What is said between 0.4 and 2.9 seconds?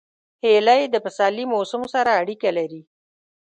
هیلۍ د پسرلي موسم سره اړیکه لري